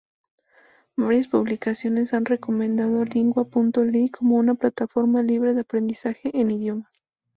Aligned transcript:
Varias 0.97 1.27
publicaciones 1.27 2.15
han 2.15 2.25
recomendado 2.25 3.05
Lingua.ly 3.05 4.09
como 4.09 4.37
una 4.37 4.55
plataforma 4.55 5.21
libre 5.21 5.53
de 5.53 5.61
aprendizaje 5.61 6.31
de 6.31 6.39
idiomas. 6.39 7.03